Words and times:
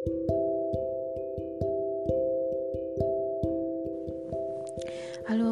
Halo, 0.00 0.16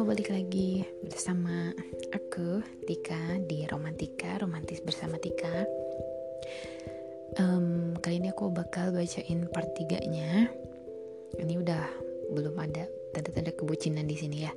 balik 0.01 0.33
lagi 0.33 0.81
bersama 1.05 1.69
aku 2.09 2.57
Tika 2.89 3.37
di 3.45 3.69
Romantika, 3.69 4.41
Romantis 4.41 4.81
bersama 4.81 5.21
Tika. 5.21 5.69
Um, 7.37 7.93
kali 8.01 8.17
ini 8.17 8.33
aku 8.33 8.49
bakal 8.49 8.89
bacain 8.89 9.45
part 9.53 9.69
3-nya. 9.77 10.49
Ini 11.37 11.53
udah 11.61 11.85
belum 12.33 12.57
ada 12.57 12.89
tanda-tanda 13.13 13.53
kebucinan 13.53 14.09
di 14.09 14.17
sini 14.17 14.49
ya. 14.49 14.53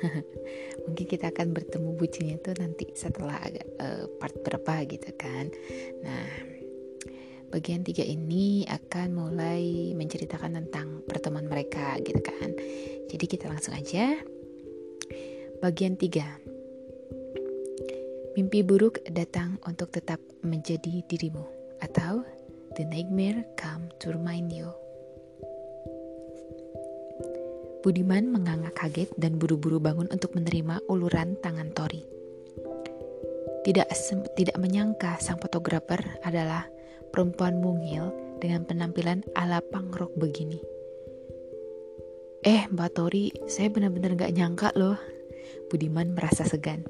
Mungkin 0.88 1.04
kita 1.04 1.36
akan 1.36 1.52
bertemu 1.52 1.92
bucinnya 2.00 2.40
tuh 2.40 2.56
nanti 2.56 2.96
setelah 2.96 3.44
uh, 3.76 4.08
part 4.16 4.40
berapa 4.40 4.88
gitu 4.88 5.12
kan. 5.20 5.52
Nah, 6.00 6.53
bagian 7.54 7.86
tiga 7.86 8.02
ini 8.02 8.66
akan 8.66 9.14
mulai 9.14 9.94
menceritakan 9.94 10.58
tentang 10.58 11.06
pertemuan 11.06 11.46
mereka 11.46 11.94
gitu 12.02 12.18
kan. 12.18 12.50
Jadi 13.06 13.24
kita 13.30 13.46
langsung 13.46 13.78
aja. 13.78 14.18
Bagian 15.62 15.94
tiga. 15.94 16.26
Mimpi 18.34 18.66
buruk 18.66 18.98
datang 19.06 19.62
untuk 19.70 19.94
tetap 19.94 20.18
menjadi 20.42 21.06
dirimu 21.06 21.46
atau 21.78 22.26
The 22.74 22.82
Nightmare 22.82 23.46
Come 23.54 23.86
to 24.02 24.10
Remind 24.10 24.50
You. 24.50 24.74
Budiman 27.86 28.34
menganga 28.34 28.74
kaget 28.74 29.14
dan 29.14 29.38
buru-buru 29.38 29.78
bangun 29.78 30.10
untuk 30.10 30.34
menerima 30.34 30.82
uluran 30.90 31.38
tangan 31.38 31.70
Tori. 31.70 32.02
Tidak 33.62 33.86
tidak 34.34 34.56
menyangka 34.58 35.22
sang 35.22 35.38
fotografer 35.38 36.02
adalah 36.26 36.73
perempuan 37.14 37.62
mungil 37.62 38.10
dengan 38.42 38.66
penampilan 38.66 39.22
ala 39.38 39.62
punk 39.62 39.94
rock 40.02 40.10
begini. 40.18 40.58
Eh, 42.42 42.66
Mbak 42.66 42.90
Tori, 42.90 43.30
saya 43.46 43.70
benar-benar 43.70 44.18
gak 44.18 44.34
nyangka 44.34 44.74
loh. 44.74 44.98
Budiman 45.70 46.18
merasa 46.18 46.42
segan. 46.42 46.82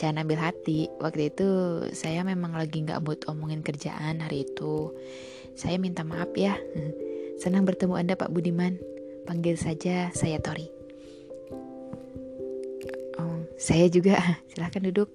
Jangan 0.00 0.24
ambil 0.24 0.40
hati, 0.40 0.88
waktu 1.04 1.28
itu 1.28 1.48
saya 1.92 2.24
memang 2.24 2.56
lagi 2.56 2.80
gak 2.80 3.04
mood 3.04 3.20
omongin 3.28 3.60
kerjaan 3.60 4.24
hari 4.24 4.48
itu. 4.48 4.96
Saya 5.52 5.76
minta 5.76 6.00
maaf 6.00 6.32
ya. 6.32 6.56
Senang 7.44 7.68
bertemu 7.68 8.00
Anda 8.00 8.16
Pak 8.16 8.32
Budiman. 8.32 8.80
Panggil 9.28 9.60
saja 9.60 10.08
saya 10.16 10.40
Tori. 10.40 10.64
Oh, 13.20 13.44
saya 13.60 13.84
juga. 13.92 14.16
Silahkan 14.48 14.80
duduk. 14.80 15.12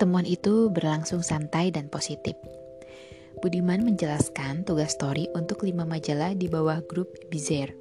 Pertemuan 0.00 0.24
itu 0.24 0.72
berlangsung 0.72 1.20
santai 1.20 1.68
dan 1.68 1.92
positif. 1.92 2.32
Budiman 3.44 3.84
menjelaskan 3.84 4.64
tugas 4.64 4.96
story 4.96 5.28
untuk 5.36 5.60
lima 5.60 5.84
majalah 5.84 6.32
di 6.32 6.48
bawah 6.48 6.80
grup 6.88 7.12
Bizer. 7.28 7.76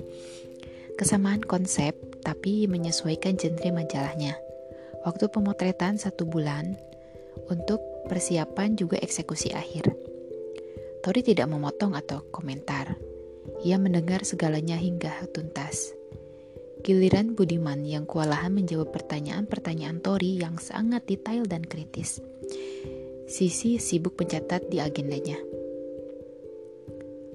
Kesamaan 1.00 1.40
konsep, 1.40 1.96
tapi 2.20 2.68
menyesuaikan 2.68 3.40
genre 3.40 3.72
majalahnya. 3.72 4.36
Waktu 5.08 5.32
pemotretan 5.32 5.96
satu 5.96 6.28
bulan, 6.28 6.76
untuk 7.48 7.80
persiapan 8.12 8.76
juga 8.76 9.00
eksekusi 9.00 9.56
akhir. 9.56 9.88
Tori 11.00 11.24
tidak 11.24 11.48
memotong 11.48 11.96
atau 11.96 12.28
komentar. 12.36 13.00
Ia 13.64 13.80
mendengar 13.80 14.28
segalanya 14.28 14.76
hingga 14.76 15.24
tuntas. 15.32 15.96
Giliran 16.80 17.36
Budiman 17.36 17.84
yang 17.84 18.08
kewalahan 18.08 18.56
menjawab 18.56 18.96
pertanyaan-pertanyaan 18.96 20.00
Tori 20.00 20.40
yang 20.40 20.56
sangat 20.56 21.04
detail 21.04 21.44
dan 21.44 21.68
kritis. 21.68 22.24
Sisi 23.28 23.78
sibuk 23.78 24.16
mencatat 24.16 24.72
di 24.72 24.80
agendanya. 24.80 25.36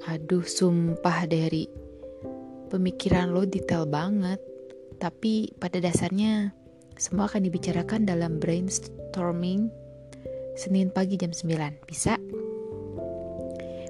Aduh, 0.08 0.44
sumpah 0.44 1.28
dari 1.28 1.68
pemikiran 2.72 3.30
lo 3.30 3.44
detail 3.44 3.84
banget. 3.84 4.40
Tapi 4.96 5.52
pada 5.60 5.76
dasarnya 5.78 6.56
semua 6.96 7.28
akan 7.28 7.44
dibicarakan 7.44 8.08
dalam 8.08 8.40
brainstorming 8.40 9.68
Senin 10.54 10.94
pagi 10.94 11.18
jam 11.18 11.34
9. 11.34 11.82
Bisa? 11.82 12.14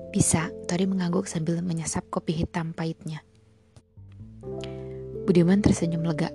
Bisa, 0.08 0.48
Tori 0.64 0.88
mengangguk 0.88 1.28
sambil 1.28 1.60
menyesap 1.60 2.08
kopi 2.08 2.32
hitam 2.32 2.72
pahitnya. 2.72 3.20
Budiman 5.24 5.64
tersenyum 5.64 6.04
lega. 6.04 6.28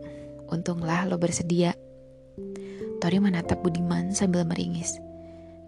Untunglah 0.50 1.05
lo 1.05 1.22
bersedia. 1.22 1.77
Tori 2.97 3.22
menatap 3.22 3.61
Budiman 3.61 4.17
sambil 4.17 4.50
meringis. 4.50 4.97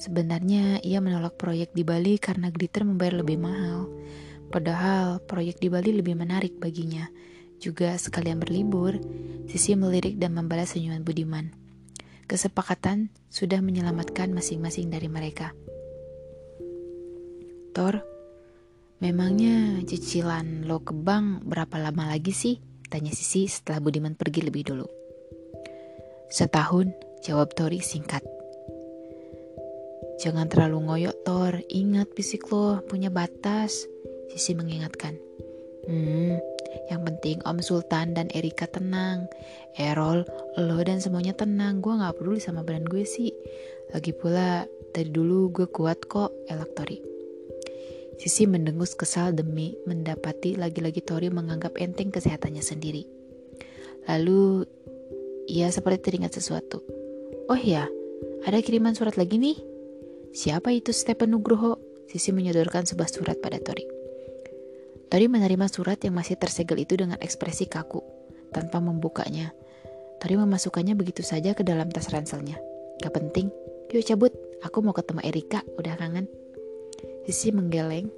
Sebenarnya 0.02 0.82
ia 0.82 0.98
menolak 0.98 1.38
proyek 1.38 1.70
di 1.78 1.86
Bali 1.86 2.18
karena 2.18 2.50
glitter 2.50 2.82
membayar 2.82 3.22
lebih 3.22 3.38
mahal. 3.38 3.86
Padahal 4.50 5.22
proyek 5.22 5.62
di 5.62 5.70
Bali 5.70 5.94
lebih 5.94 6.18
menarik 6.18 6.58
baginya. 6.58 7.06
Juga 7.62 7.94
sekalian 7.94 8.42
berlibur, 8.42 8.98
Sisi 9.46 9.78
melirik 9.78 10.18
dan 10.18 10.34
membalas 10.34 10.74
senyuman 10.74 11.06
Budiman. 11.06 11.54
Kesepakatan 12.26 13.14
sudah 13.30 13.62
menyelamatkan 13.62 14.34
masing-masing 14.34 14.90
dari 14.90 15.12
mereka. 15.12 15.54
Tor, 17.76 18.02
memangnya 18.98 19.78
cicilan 19.86 20.66
lo 20.66 20.82
ke 20.82 20.96
bank 20.96 21.46
berapa 21.46 21.78
lama 21.78 22.10
lagi 22.10 22.34
sih? 22.34 22.71
Tanya 22.92 23.16
Sisi 23.16 23.48
setelah 23.48 23.80
Budiman 23.80 24.20
pergi 24.20 24.44
lebih 24.44 24.68
dulu. 24.68 24.84
Setahun, 26.28 26.92
jawab 27.24 27.56
Tori 27.56 27.80
singkat. 27.80 28.20
Jangan 30.20 30.52
terlalu 30.52 30.78
ngoyok, 30.92 31.18
Tor. 31.24 31.56
Ingat 31.72 32.12
fisik 32.12 32.52
lo 32.52 32.84
punya 32.84 33.08
batas. 33.08 33.88
Sisi 34.36 34.52
mengingatkan. 34.52 35.16
Hmm, 35.88 36.36
yang 36.92 37.02
penting 37.08 37.40
Om 37.48 37.64
Sultan 37.64 38.12
dan 38.12 38.28
Erika 38.36 38.68
tenang. 38.68 39.32
Errol, 39.80 40.28
lo 40.60 40.80
dan 40.84 41.00
semuanya 41.00 41.32
tenang. 41.32 41.80
Gue 41.80 41.96
gak 41.96 42.20
peduli 42.20 42.44
sama 42.44 42.60
badan 42.62 42.84
gue 42.86 43.08
sih. 43.08 43.32
Lagi 43.96 44.12
pula, 44.12 44.68
dari 44.92 45.10
dulu 45.10 45.48
gue 45.56 45.68
kuat 45.72 46.04
kok, 46.12 46.36
elak 46.52 46.76
Tori. 46.76 47.11
Sisi 48.22 48.46
mendengus 48.46 48.94
kesal 48.94 49.34
demi 49.34 49.74
mendapati 49.90 50.54
lagi-lagi 50.54 51.02
Tori 51.02 51.34
menganggap 51.34 51.74
enteng 51.82 52.14
kesehatannya 52.14 52.62
sendiri. 52.62 53.02
Lalu 54.06 54.62
ia 55.50 55.74
seperti 55.74 56.06
teringat 56.06 56.38
sesuatu. 56.38 56.86
Oh 57.50 57.58
ya, 57.58 57.90
ada 58.46 58.62
kiriman 58.62 58.94
surat 58.94 59.18
lagi 59.18 59.42
nih. 59.42 59.58
Siapa 60.38 60.70
itu 60.70 60.94
Stephen 60.94 61.34
Nugroho? 61.34 61.82
Sisi 62.06 62.30
menyodorkan 62.30 62.86
sebuah 62.86 63.10
surat 63.10 63.42
pada 63.42 63.58
Tori. 63.58 63.90
Tori 65.10 65.26
menerima 65.26 65.66
surat 65.66 65.98
yang 66.06 66.14
masih 66.14 66.38
tersegel 66.38 66.78
itu 66.78 67.02
dengan 67.02 67.18
ekspresi 67.18 67.66
kaku, 67.66 68.06
tanpa 68.54 68.78
membukanya. 68.78 69.50
Tori 70.22 70.38
memasukkannya 70.38 70.94
begitu 70.94 71.26
saja 71.26 71.58
ke 71.58 71.66
dalam 71.66 71.90
tas 71.90 72.14
ranselnya. 72.14 72.62
Gak 73.02 73.18
penting, 73.18 73.50
yuk 73.90 74.06
cabut, 74.06 74.30
aku 74.62 74.86
mau 74.86 74.94
ketemu 74.94 75.26
Erika, 75.26 75.66
udah 75.82 75.98
kangen. 75.98 76.30
Sisi 77.30 77.54
menggeleng 77.54 78.10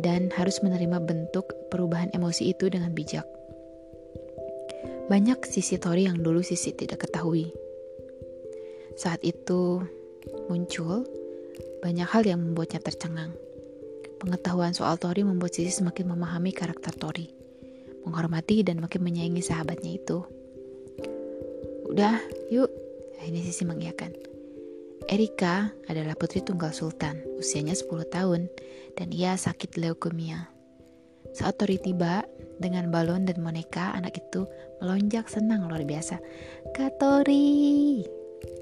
dan 0.00 0.32
harus 0.32 0.64
menerima 0.64 1.04
bentuk 1.04 1.52
perubahan 1.68 2.08
emosi 2.16 2.56
itu 2.56 2.72
dengan 2.72 2.96
bijak. 2.96 3.28
Banyak 5.12 5.44
sisi 5.44 5.76
Tori 5.76 6.08
yang 6.08 6.24
dulu 6.24 6.40
Sisi 6.40 6.72
tidak 6.72 7.04
ketahui. 7.04 7.52
Saat 8.96 9.20
itu 9.20 9.84
muncul 10.48 11.04
banyak 11.84 12.08
hal 12.08 12.24
yang 12.24 12.40
membuatnya 12.40 12.80
tercengang. 12.80 13.36
Pengetahuan 14.16 14.72
soal 14.72 14.96
Tori 14.96 15.20
membuat 15.26 15.52
Sisi 15.52 15.82
semakin 15.82 16.16
memahami 16.16 16.56
karakter 16.56 16.96
Tori, 16.96 17.28
menghormati 18.08 18.64
dan 18.64 18.80
makin 18.80 19.04
menyayangi 19.04 19.42
sahabatnya 19.44 20.00
itu. 20.00 20.24
Udah, 21.90 22.16
yuk. 22.48 22.72
Ini 23.22 23.38
Sisi 23.44 23.68
mengiyakan. 23.68 24.31
Erika 25.08 25.72
adalah 25.88 26.14
putri 26.14 26.44
tunggal 26.44 26.70
sultan, 26.70 27.18
usianya 27.38 27.74
10 27.74 28.06
tahun, 28.06 28.46
dan 28.94 29.08
ia 29.10 29.34
sakit 29.34 29.78
leukemia. 29.80 30.52
Saat 31.32 31.62
Tori 31.62 31.80
tiba, 31.80 32.26
dengan 32.60 32.92
balon 32.92 33.24
dan 33.24 33.40
boneka, 33.40 33.96
anak 33.96 34.20
itu 34.20 34.44
melonjak 34.82 35.26
senang 35.32 35.66
luar 35.66 35.82
biasa. 35.82 36.20
Kak 36.76 37.00
Tori! 37.00 38.04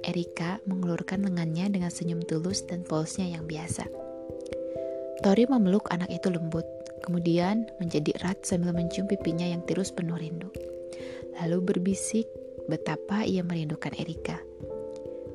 Erika 0.06 0.60
mengulurkan 0.68 1.24
lengannya 1.24 1.68
dengan 1.72 1.90
senyum 1.92 2.22
tulus 2.24 2.64
dan 2.64 2.86
polsnya 2.86 3.26
yang 3.26 3.44
biasa. 3.44 3.84
Tori 5.20 5.44
memeluk 5.44 5.90
anak 5.92 6.08
itu 6.08 6.32
lembut, 6.32 6.64
kemudian 7.04 7.68
menjadi 7.76 8.16
erat 8.22 8.40
sambil 8.46 8.72
mencium 8.72 9.04
pipinya 9.04 9.44
yang 9.44 9.60
tirus 9.68 9.92
penuh 9.92 10.16
rindu. 10.16 10.48
Lalu 11.42 11.58
berbisik 11.60 12.24
betapa 12.68 13.28
ia 13.28 13.44
merindukan 13.44 13.92
Erika. 13.98 14.40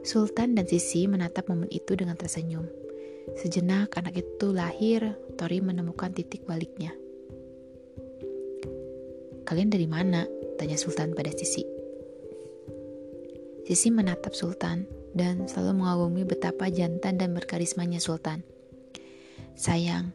Sultan 0.05 0.53
dan 0.53 0.69
Sisi 0.69 1.09
menatap 1.09 1.49
momen 1.49 1.65
itu 1.73 1.97
dengan 1.97 2.13
tersenyum. 2.13 2.69
Sejenak 3.41 3.97
anak 3.97 4.13
itu 4.21 4.53
lahir, 4.53 5.17
Tori 5.33 5.57
menemukan 5.65 6.13
titik 6.13 6.45
baliknya. 6.45 6.93
Kalian 9.49 9.73
dari 9.73 9.89
mana? 9.89 10.29
Tanya 10.61 10.77
Sultan 10.77 11.17
pada 11.17 11.33
Sisi. 11.33 11.65
Sisi 13.65 13.89
menatap 13.89 14.37
Sultan 14.37 14.85
dan 15.17 15.49
selalu 15.49 15.81
mengagumi 15.81 16.21
betapa 16.21 16.69
jantan 16.69 17.17
dan 17.17 17.33
berkarismanya 17.33 17.97
Sultan. 17.97 18.45
Sayang, 19.57 20.13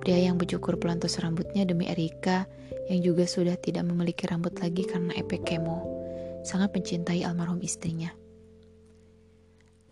Pria 0.00 0.16
yang 0.16 0.40
bercukur 0.40 0.80
pelantos 0.80 1.20
rambutnya 1.20 1.68
demi 1.68 1.92
Erika 1.92 2.48
yang 2.88 3.04
juga 3.04 3.28
sudah 3.28 3.60
tidak 3.60 3.84
memiliki 3.84 4.24
rambut 4.24 4.56
lagi 4.64 4.88
karena 4.88 5.12
efek 5.12 5.44
kemo. 5.44 5.84
Sangat 6.40 6.72
mencintai 6.72 7.20
almarhum 7.20 7.60
istrinya. 7.60 8.16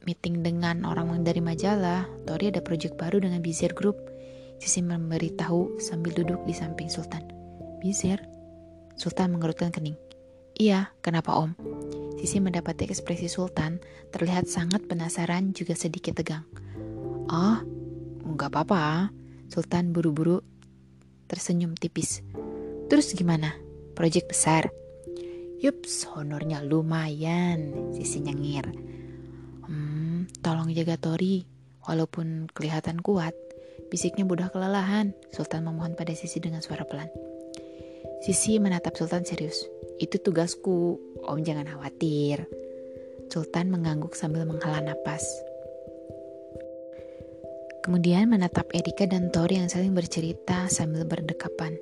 Meeting 0.05 0.45
dengan 0.45 0.85
orang 0.85 1.25
dari 1.25 1.41
majalah, 1.41 2.05
Tori 2.29 2.53
ada 2.53 2.61
proyek 2.61 3.01
baru 3.01 3.25
dengan 3.25 3.41
Bizir 3.41 3.73
Group. 3.73 3.97
Sisi 4.61 4.85
memberitahu 4.85 5.81
sambil 5.81 6.13
duduk 6.13 6.45
di 6.45 6.53
samping 6.53 6.93
Sultan. 6.93 7.25
Bizir? 7.81 8.21
Sultan 9.01 9.33
mengerutkan 9.33 9.73
kening. 9.73 9.97
Iya, 10.61 10.93
kenapa 11.01 11.33
om? 11.33 11.57
Sisi 12.21 12.37
mendapati 12.37 12.85
ekspresi 12.85 13.33
Sultan 13.33 13.81
terlihat 14.13 14.45
sangat 14.45 14.85
penasaran 14.85 15.57
juga 15.57 15.73
sedikit 15.73 16.21
tegang. 16.21 16.45
Oh, 17.33 17.65
nggak 18.29 18.53
apa-apa. 18.53 19.09
Sultan 19.49 19.97
buru-buru 19.97 20.45
tersenyum 21.33 21.81
tipis. 21.81 22.21
Terus 22.93 23.09
gimana? 23.17 23.57
Proyek 23.97 24.29
besar? 24.29 24.69
Yups, 25.65 26.13
honornya 26.13 26.61
lumayan, 26.61 27.73
Sisi 27.97 28.21
nyengir. 28.21 28.69
Tolong 30.45 30.69
jaga 30.77 31.01
Tori. 31.01 31.49
Walaupun 31.89 32.53
kelihatan 32.53 33.01
kuat, 33.01 33.33
bisiknya 33.89 34.29
mudah 34.29 34.53
kelelahan. 34.53 35.17
Sultan 35.33 35.65
memohon 35.65 35.97
pada 35.97 36.13
Sisi 36.13 36.37
dengan 36.37 36.61
suara 36.61 36.85
pelan. 36.85 37.09
Sisi 38.21 38.61
menatap 38.61 38.93
Sultan 38.97 39.25
serius. 39.25 39.65
Itu 39.97 40.21
tugasku, 40.21 41.01
om 41.25 41.41
jangan 41.41 41.65
khawatir. 41.65 42.45
Sultan 43.33 43.73
mengangguk 43.73 44.13
sambil 44.13 44.45
menghela 44.45 44.85
napas. 44.85 45.25
Kemudian 47.85 48.29
menatap 48.29 48.69
Erika 48.73 49.05
dan 49.05 49.29
Tori 49.29 49.61
yang 49.61 49.69
saling 49.73 49.93
bercerita 49.93 50.69
sambil 50.73 51.05
berdekapan. 51.05 51.77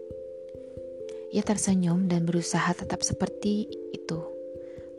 Ia 1.30 1.42
tersenyum 1.46 2.10
dan 2.10 2.26
berusaha 2.26 2.74
tetap 2.74 3.06
seperti 3.06 3.70
itu. 3.94 4.31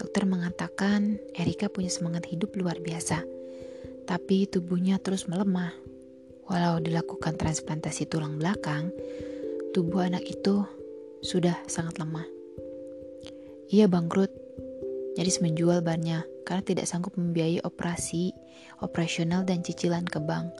Dokter 0.03 0.27
mengatakan 0.27 1.15
Erika 1.31 1.71
punya 1.71 1.87
semangat 1.87 2.27
hidup 2.27 2.59
luar 2.59 2.83
biasa, 2.83 3.23
tapi 4.03 4.51
tubuhnya 4.51 4.99
terus 4.99 5.31
melemah. 5.31 5.71
Walau 6.43 6.83
dilakukan 6.83 7.39
transplantasi 7.39 8.11
tulang 8.11 8.35
belakang, 8.35 8.91
tubuh 9.71 10.03
anak 10.03 10.27
itu 10.27 10.67
sudah 11.23 11.55
sangat 11.71 12.03
lemah. 12.03 12.27
Ia 13.71 13.87
bangkrut, 13.87 14.27
nyaris 15.15 15.39
menjual 15.39 15.79
bannya 15.79 16.27
karena 16.43 16.67
tidak 16.67 16.85
sanggup 16.91 17.15
membiayai 17.15 17.63
operasi, 17.63 18.35
operasional 18.83 19.47
dan 19.47 19.63
cicilan 19.63 20.03
ke 20.03 20.19
bank. 20.19 20.51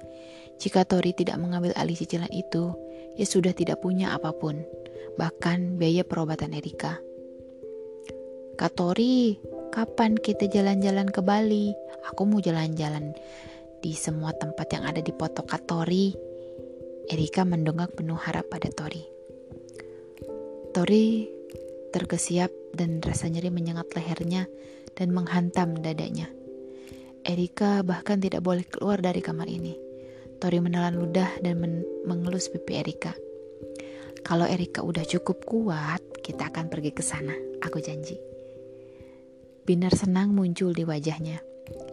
Jika 0.56 0.88
Tori 0.88 1.12
tidak 1.12 1.36
mengambil 1.36 1.75
alih 1.75 2.00
cicilan 2.00 2.31
itu, 2.31 2.72
ia 3.19 3.28
sudah 3.28 3.51
tidak 3.51 3.84
punya 3.84 4.16
apa 4.16 4.31
pun, 4.31 4.63
bahkan 5.19 5.75
biaya 5.75 6.07
perobatan 6.07 6.56
Erika. 6.56 6.95
Katori, 8.53 9.33
kapan 9.73 10.13
kita 10.13 10.45
jalan-jalan 10.45 11.09
ke 11.09 11.25
Bali? 11.25 11.73
Aku 12.13 12.29
mau 12.29 12.38
jalan-jalan 12.38 13.17
di 13.81 13.97
semua 13.97 14.29
tempat 14.38 14.69
yang 14.77 14.85
ada 14.85 15.01
di 15.01 15.09
foto 15.09 15.41
Katori. 15.41 16.13
Erika 17.09 17.50
mendongak 17.50 17.97
penuh 17.97 18.13
harap 18.13 18.53
pada 18.53 18.69
Tori. 18.69 19.01
Tori 20.69 21.25
terkesiap 21.89 22.53
dan 22.77 23.01
rasa 23.01 23.25
nyeri 23.25 23.50
menyengat 23.50 23.89
lehernya 23.97 24.45
dan 24.94 25.09
menghantam 25.09 25.73
dadanya. 25.81 26.29
Erika 27.25 27.81
bahkan 27.81 28.21
tidak 28.21 28.45
boleh 28.45 28.69
keluar 28.69 29.01
dari 29.01 29.25
kamar 29.25 29.49
ini. 29.49 29.73
Tori 30.38 30.61
menelan 30.61 31.01
ludah 31.01 31.41
dan 31.41 31.57
men 31.57 31.81
mengelus 32.06 32.53
pipi 32.53 32.77
Erika. 32.77 33.17
Kalau 34.21 34.45
Erika 34.45 34.85
udah 34.85 35.03
cukup 35.03 35.41
kuat, 35.41 35.99
kita 36.21 36.53
akan 36.53 36.69
pergi 36.69 36.94
ke 36.94 37.01
sana. 37.01 37.33
Aku 37.65 37.81
janji. 37.81 38.32
Binar 39.63 39.95
senang 39.95 40.36
muncul 40.36 40.75
di 40.75 40.83
wajahnya. 40.83 41.39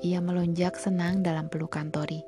Ia 0.02 0.18
melonjak 0.18 0.74
senang 0.76 1.22
dalam 1.22 1.46
pelukan 1.46 1.88
Tori. 1.94 2.22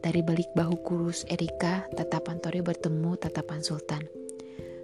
Dari 0.00 0.20
balik 0.26 0.52
bahu 0.56 0.82
kurus 0.82 1.22
Erika, 1.30 1.86
tatapan 1.94 2.42
Tori 2.42 2.60
bertemu 2.60 3.14
tatapan 3.20 3.62
Sultan 3.62 4.20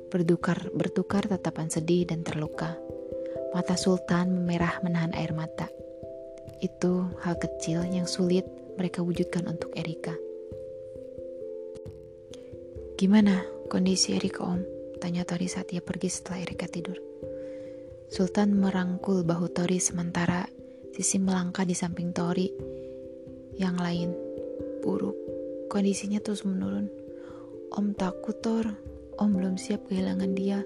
berdukar 0.06 0.70
bertukar 0.72 1.26
tatapan 1.26 1.68
sedih 1.68 2.06
dan 2.06 2.22
terluka. 2.22 2.78
Mata 3.52 3.74
Sultan 3.74 4.32
memerah 4.32 4.80
menahan 4.80 5.12
air 5.16 5.32
mata. 5.32 5.68
Itu 6.60 7.12
hal 7.24 7.36
kecil 7.36 7.84
yang 7.88 8.08
sulit 8.08 8.44
mereka 8.80 9.04
wujudkan 9.04 9.44
untuk 9.48 9.72
Erika. 9.76 10.16
Gimana 12.96 13.44
kondisi 13.68 14.16
Erika 14.16 14.44
om? 14.44 14.64
Tanya 14.96 15.28
Tori 15.28 15.52
saat 15.52 15.68
ia 15.76 15.84
pergi 15.84 16.08
setelah 16.08 16.40
Erika 16.40 16.64
tidur. 16.64 17.05
Sultan 18.06 18.54
merangkul 18.58 19.26
bahu 19.26 19.50
Tori 19.50 19.82
sementara 19.82 20.46
Sisi 20.96 21.20
melangkah 21.20 21.68
di 21.68 21.76
samping 21.76 22.08
Tori 22.16 22.48
yang 23.60 23.76
lain. 23.76 24.16
Buruk, 24.80 25.12
kondisinya 25.68 26.24
terus 26.24 26.40
menurun. 26.48 26.88
Om 27.68 27.92
takut, 27.92 28.40
Tor. 28.40 28.64
Om 29.20 29.28
belum 29.36 29.60
siap 29.60 29.92
kehilangan 29.92 30.32
dia. 30.32 30.64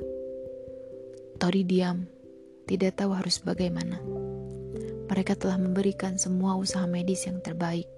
Tori 1.34 1.66
diam, 1.66 2.06
tidak 2.70 3.02
tahu 3.02 3.10
harus 3.10 3.43
bagaimana. 3.43 3.98
Mereka 5.10 5.34
telah 5.34 5.58
memberikan 5.58 6.14
semua 6.14 6.54
usaha 6.54 6.86
medis 6.86 7.26
yang 7.26 7.43
terbaik. 7.43 7.90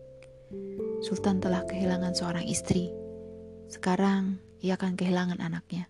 Sultan 1.05 1.37
telah 1.37 1.69
kehilangan 1.69 2.17
seorang 2.17 2.49
istri. 2.49 2.89
Sekarang 3.69 4.41
ia 4.65 4.81
akan 4.81 4.97
kehilangan 4.97 5.37
anaknya. 5.37 5.85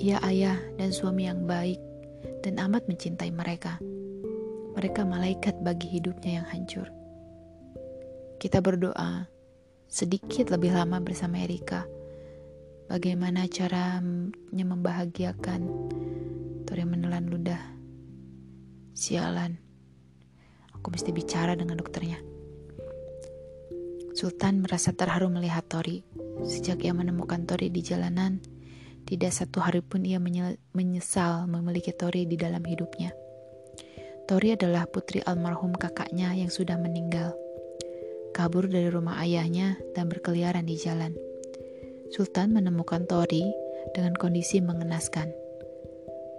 Ia 0.00 0.16
ayah 0.24 0.56
dan 0.80 0.96
suami 0.96 1.28
yang 1.28 1.44
baik 1.44 1.92
dan 2.44 2.60
amat 2.60 2.84
mencintai 2.84 3.32
mereka. 3.32 3.80
Mereka 4.76 5.08
malaikat 5.08 5.64
bagi 5.64 5.88
hidupnya 5.96 6.44
yang 6.44 6.46
hancur. 6.52 6.92
Kita 8.36 8.60
berdoa 8.60 9.24
sedikit 9.88 10.52
lebih 10.52 10.76
lama 10.76 11.00
bersama 11.00 11.40
Erika 11.40 11.88
Bagaimana 12.84 13.48
caranya 13.48 14.64
membahagiakan 14.68 15.60
Tori 16.68 16.84
menelan 16.84 17.32
ludah. 17.32 17.60
Sialan. 18.92 19.56
Aku 20.76 20.92
mesti 20.92 21.08
bicara 21.16 21.56
dengan 21.56 21.80
dokternya. 21.80 22.20
Sultan 24.12 24.60
merasa 24.60 24.92
terharu 24.92 25.32
melihat 25.32 25.64
Tori. 25.64 26.04
Sejak 26.44 26.84
ia 26.84 26.92
menemukan 26.92 27.48
Tori 27.48 27.72
di 27.72 27.80
jalanan, 27.80 28.44
tidak 29.04 29.36
satu 29.36 29.60
hari 29.60 29.84
pun 29.84 30.02
ia 30.08 30.16
menyesal 30.72 31.44
memiliki 31.44 31.92
Tori 31.92 32.24
di 32.24 32.40
dalam 32.40 32.64
hidupnya. 32.64 33.12
Tori 34.24 34.56
adalah 34.56 34.88
putri 34.88 35.20
almarhum 35.20 35.76
kakaknya 35.76 36.32
yang 36.32 36.48
sudah 36.48 36.80
meninggal. 36.80 37.36
Kabur 38.32 38.64
dari 38.66 38.88
rumah 38.88 39.20
ayahnya 39.20 39.76
dan 39.92 40.08
berkeliaran 40.08 40.64
di 40.64 40.80
jalan. 40.80 41.12
Sultan 42.08 42.56
menemukan 42.56 43.04
Tori 43.04 43.44
dengan 43.92 44.16
kondisi 44.16 44.64
mengenaskan, 44.64 45.28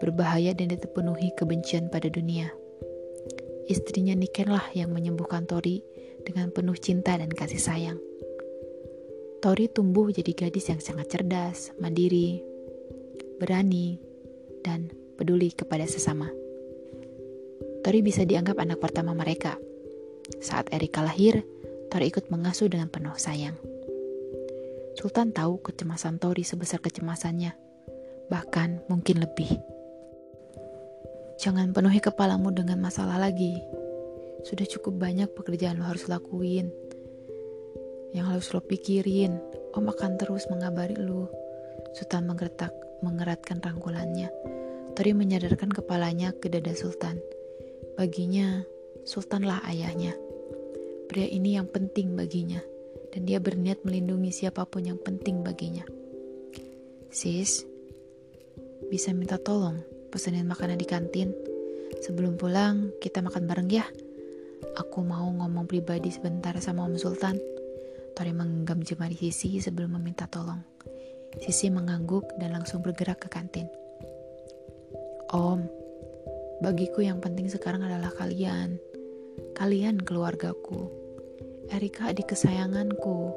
berbahaya 0.02 0.58
dan 0.58 0.74
dipenuhi 0.74 1.30
kebencian 1.38 1.94
pada 1.94 2.10
dunia. 2.10 2.50
Istrinya 3.70 4.18
Nikenlah 4.18 4.74
yang 4.74 4.90
menyembuhkan 4.90 5.46
Tori 5.46 5.86
dengan 6.26 6.50
penuh 6.50 6.78
cinta 6.78 7.14
dan 7.14 7.30
kasih 7.30 7.62
sayang. 7.62 8.00
Tori 9.46 9.70
tumbuh 9.70 10.10
jadi 10.10 10.34
gadis 10.34 10.74
yang 10.74 10.82
sangat 10.82 11.14
cerdas, 11.14 11.70
mandiri, 11.78 12.42
berani, 13.38 14.00
dan 14.66 14.90
peduli 15.16 15.54
kepada 15.54 15.86
sesama. 15.86 16.28
Tori 17.86 18.02
bisa 18.02 18.26
dianggap 18.26 18.58
anak 18.58 18.82
pertama 18.82 19.14
mereka. 19.14 19.62
Saat 20.42 20.74
Erika 20.74 21.06
lahir, 21.06 21.46
Tori 21.94 22.10
ikut 22.10 22.34
mengasuh 22.34 22.66
dengan 22.66 22.90
penuh 22.90 23.14
sayang. 23.14 23.56
Sultan 24.98 25.30
tahu 25.36 25.62
kecemasan 25.62 26.18
Tori 26.18 26.42
sebesar 26.42 26.82
kecemasannya, 26.82 27.54
bahkan 28.32 28.82
mungkin 28.90 29.22
lebih. 29.22 29.62
Jangan 31.38 31.76
penuhi 31.76 32.00
kepalamu 32.00 32.50
dengan 32.50 32.80
masalah 32.82 33.20
lagi. 33.20 33.60
Sudah 34.48 34.66
cukup 34.66 34.98
banyak 34.98 35.30
pekerjaan 35.36 35.78
lo 35.78 35.86
harus 35.86 36.08
lakuin. 36.08 36.74
Yang 38.16 38.26
harus 38.32 38.48
lo 38.56 38.64
pikirin, 38.64 39.36
Om 39.76 39.92
akan 39.92 40.16
terus 40.16 40.48
mengabari 40.48 40.96
lo. 40.96 41.28
Sultan 41.92 42.32
menggeretak, 42.32 42.72
mengeratkan 43.04 43.60
rangkulannya. 43.60 44.30
Tori 44.96 45.12
menyadarkan 45.12 45.72
kepalanya 45.74 46.32
ke 46.32 46.48
dada 46.48 46.72
Sultan. 46.72 47.20
Baginya, 48.00 48.64
Sultanlah 49.04 49.62
ayahnya. 49.68 50.16
Pria 51.06 51.30
ini 51.30 51.56
yang 51.60 51.70
penting 51.70 52.18
baginya 52.18 52.58
dan 53.16 53.24
dia 53.24 53.40
berniat 53.40 53.86
melindungi 53.88 54.34
siapa 54.34 54.68
pun 54.68 54.84
yang 54.84 55.00
penting 55.00 55.40
baginya. 55.46 55.88
Sis, 57.14 57.64
bisa 58.92 59.16
minta 59.16 59.40
tolong 59.40 59.80
pesenin 60.12 60.44
makanan 60.48 60.76
di 60.76 60.88
kantin. 60.88 61.32
Sebelum 62.04 62.36
pulang, 62.36 62.92
kita 63.00 63.24
makan 63.24 63.48
bareng 63.48 63.70
ya. 63.72 63.88
Aku 64.76 65.04
mau 65.04 65.24
ngomong 65.24 65.64
pribadi 65.64 66.12
sebentar 66.12 66.56
sama 66.60 66.84
Om 66.88 67.00
Sultan. 67.00 67.40
Tori 68.16 68.32
menggenggam 68.36 68.84
jemari 68.84 69.16
Sisi 69.16 69.60
sebelum 69.64 69.96
meminta 69.96 70.28
tolong. 70.28 70.60
Sisi 71.42 71.68
mengangguk 71.72 72.28
dan 72.40 72.56
langsung 72.56 72.80
bergerak 72.80 73.24
ke 73.24 73.30
kantin. 73.32 73.68
Om, 75.34 75.68
bagiku 76.64 77.04
yang 77.04 77.20
penting 77.20 77.52
sekarang 77.52 77.84
adalah 77.84 78.14
kalian. 78.16 78.80
Kalian 79.56 80.00
keluargaku. 80.00 80.88
Erika 81.72 82.14
adik 82.14 82.32
kesayanganku. 82.32 83.36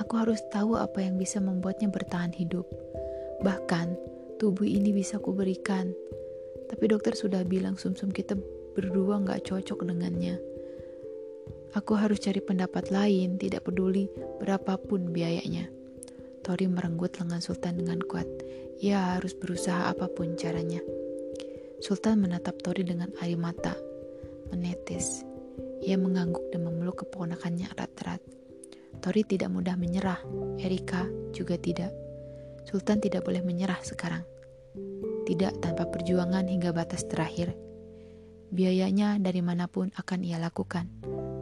Aku 0.00 0.12
harus 0.16 0.40
tahu 0.50 0.76
apa 0.76 1.04
yang 1.04 1.20
bisa 1.20 1.38
membuatnya 1.38 1.88
bertahan 1.88 2.32
hidup. 2.32 2.64
Bahkan, 3.44 3.96
tubuh 4.40 4.66
ini 4.66 4.92
bisa 4.92 5.20
kuberikan. 5.20 5.92
Tapi 6.72 6.84
dokter 6.88 7.12
sudah 7.12 7.44
bilang 7.44 7.76
sumsum 7.76 8.08
-sum 8.08 8.16
kita 8.16 8.34
berdua 8.72 9.20
nggak 9.20 9.44
cocok 9.44 9.84
dengannya. 9.84 10.40
Aku 11.72 11.96
harus 11.96 12.20
cari 12.20 12.40
pendapat 12.44 12.92
lain, 12.92 13.40
tidak 13.40 13.64
peduli 13.64 14.08
berapapun 14.40 15.08
biayanya. 15.08 15.72
Tori 16.42 16.66
merenggut 16.66 17.16
lengan 17.22 17.40
Sultan 17.40 17.78
dengan 17.78 18.02
kuat. 18.02 18.28
Ia 18.82 19.16
harus 19.16 19.32
berusaha 19.32 19.88
apa 19.88 20.10
pun 20.10 20.34
caranya. 20.34 20.82
Sultan 21.78 22.22
menatap 22.22 22.58
Tori 22.60 22.82
dengan 22.82 23.10
air 23.22 23.38
mata, 23.38 23.74
menetes. 24.50 25.22
Ia 25.82 25.98
mengangguk 25.98 26.42
dan 26.50 26.66
memeluk 26.66 27.06
keponakannya 27.06 27.70
erat-erat. 27.72 28.22
Tori 29.02 29.22
tidak 29.26 29.50
mudah 29.50 29.74
menyerah, 29.74 30.18
Erika 30.62 31.06
juga 31.34 31.58
tidak. 31.58 31.90
Sultan 32.68 33.02
tidak 33.02 33.26
boleh 33.26 33.42
menyerah 33.42 33.78
sekarang. 33.82 34.22
Tidak 35.26 35.62
tanpa 35.62 35.90
perjuangan 35.90 36.46
hingga 36.46 36.70
batas 36.70 37.06
terakhir. 37.06 37.54
Biayanya 38.52 39.18
dari 39.18 39.40
mana 39.40 39.66
pun 39.66 39.90
akan 39.96 40.20
ia 40.22 40.38
lakukan 40.38 40.90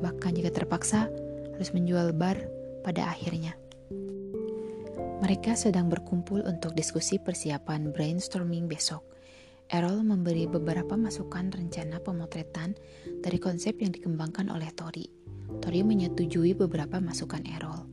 bahkan 0.00 0.32
jika 0.32 0.50
terpaksa 0.50 1.12
harus 1.54 1.70
menjual 1.76 2.16
bar 2.16 2.40
pada 2.80 3.12
akhirnya. 3.12 3.59
Mereka 5.20 5.52
sedang 5.52 5.92
berkumpul 5.92 6.40
untuk 6.48 6.72
diskusi 6.72 7.20
persiapan 7.20 7.92
brainstorming 7.92 8.64
besok. 8.64 9.04
Errol 9.68 10.00
memberi 10.00 10.48
beberapa 10.48 10.96
masukan 10.96 11.52
rencana 11.52 12.00
pemotretan 12.00 12.72
dari 13.20 13.36
konsep 13.36 13.76
yang 13.84 13.92
dikembangkan 13.92 14.48
oleh 14.48 14.72
Tori. 14.72 15.04
Tori 15.60 15.84
menyetujui 15.84 16.56
beberapa 16.56 17.04
masukan 17.04 17.44
Errol. 17.46 17.84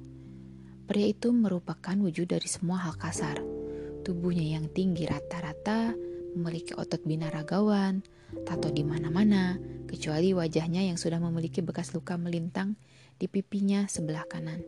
Pria 0.88 1.12
itu 1.12 1.36
merupakan 1.36 2.00
wujud 2.00 2.32
dari 2.32 2.48
semua 2.48 2.88
hal 2.88 2.96
kasar. 2.96 3.44
Tubuhnya 4.08 4.56
yang 4.56 4.72
tinggi 4.72 5.04
rata-rata, 5.04 5.92
memiliki 6.32 6.80
otot 6.80 7.04
binaragawan, 7.04 8.08
tato 8.48 8.72
di 8.72 8.88
mana-mana, 8.88 9.60
kecuali 9.84 10.32
wajahnya 10.32 10.88
yang 10.88 10.96
sudah 10.96 11.20
memiliki 11.20 11.60
bekas 11.60 11.92
luka 11.92 12.16
melintang 12.16 12.80
di 13.20 13.28
pipinya 13.28 13.84
sebelah 13.92 14.24
kanan. 14.32 14.64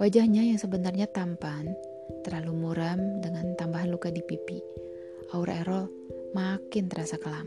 Wajahnya 0.00 0.48
yang 0.48 0.56
sebenarnya 0.56 1.12
tampan, 1.12 1.76
terlalu 2.24 2.56
muram 2.56 3.20
dengan 3.20 3.52
tambahan 3.60 3.92
luka 3.92 4.08
di 4.08 4.24
pipi. 4.24 4.56
Aura 5.36 5.60
Errol 5.60 5.92
makin 6.32 6.88
terasa 6.88 7.20
kelam. 7.20 7.44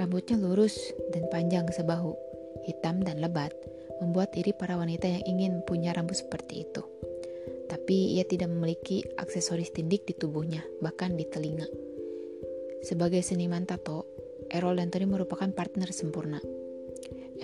Rambutnya 0.00 0.40
lurus 0.40 0.80
dan 1.12 1.28
panjang 1.28 1.68
sebahu, 1.68 2.16
hitam 2.64 3.04
dan 3.04 3.20
lebat, 3.20 3.52
membuat 4.00 4.32
iri 4.32 4.56
para 4.56 4.80
wanita 4.80 5.04
yang 5.04 5.20
ingin 5.28 5.52
punya 5.68 5.92
rambut 5.92 6.16
seperti 6.16 6.64
itu. 6.64 6.80
Tapi 7.68 8.16
ia 8.16 8.24
tidak 8.24 8.48
memiliki 8.48 9.04
aksesoris 9.20 9.76
tindik 9.76 10.08
di 10.08 10.16
tubuhnya, 10.16 10.64
bahkan 10.80 11.12
di 11.20 11.28
telinga. 11.28 11.68
Sebagai 12.80 13.20
seniman 13.20 13.68
tato, 13.68 14.08
Errol 14.48 14.80
dan 14.80 14.88
Tony 14.88 15.04
merupakan 15.04 15.52
partner 15.52 15.92
sempurna. 15.92 16.40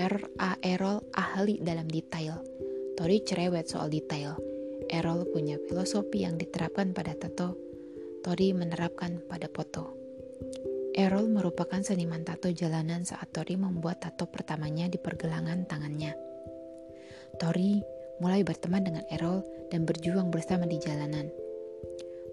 Er 0.00 0.33
A 0.41 0.57
Errol 0.65 1.05
ahli 1.12 1.61
dalam 1.61 1.85
detail. 1.93 2.48
Tori 2.99 3.23
cerewet 3.23 3.71
soal 3.71 3.95
detail. 3.95 4.35
Errol 4.90 5.23
punya 5.31 5.55
filosofi 5.71 6.26
yang 6.26 6.35
diterapkan 6.35 6.90
pada 6.90 7.14
tato. 7.14 7.55
Tori 8.26 8.50
menerapkan 8.50 9.23
pada 9.23 9.47
foto. 9.47 9.95
Errol 10.99 11.31
merupakan 11.31 11.78
seniman 11.78 12.26
tato 12.26 12.50
jalanan 12.50 13.07
saat 13.07 13.31
Tori 13.31 13.55
membuat 13.55 14.02
tato 14.02 14.26
pertamanya 14.26 14.90
di 14.90 14.99
pergelangan 14.99 15.71
tangannya. 15.71 16.11
Tori 17.38 17.78
mulai 18.19 18.43
berteman 18.43 18.83
dengan 18.83 19.07
Errol 19.14 19.47
dan 19.71 19.87
berjuang 19.87 20.35
bersama 20.35 20.67
di 20.67 20.83
jalanan. 20.83 21.31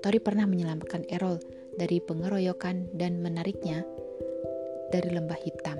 Tori 0.01 0.17
pernah 0.17 0.49
menyelamatkan 0.49 1.05
Errol 1.13 1.37
dari 1.77 2.01
pengeroyokan 2.01 2.89
dan 2.97 3.21
menariknya 3.21 3.85
dari 4.89 5.13
lembah 5.13 5.37
hitam. 5.45 5.77